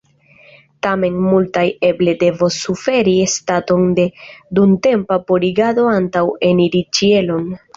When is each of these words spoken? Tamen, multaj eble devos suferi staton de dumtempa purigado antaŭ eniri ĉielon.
Tamen, 0.85 1.19
multaj 1.33 1.65
eble 1.89 2.15
devos 2.23 2.57
suferi 2.69 3.13
staton 3.35 3.85
de 4.01 4.07
dumtempa 4.61 5.21
purigado 5.29 5.87
antaŭ 5.99 6.25
eniri 6.51 6.83
ĉielon. 7.01 7.47